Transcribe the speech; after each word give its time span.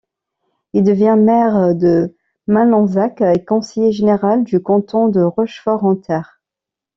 Il 0.73 0.83
devient 0.83 1.15
maire 1.15 1.75
de 1.75 2.15
Malansac 2.47 3.21
et 3.21 3.45
conseiller 3.45 3.91
général 3.91 4.43
du 4.43 4.59
canton 4.59 5.09
de 5.09 5.21
Rochefort-en-Terre. 5.21 6.41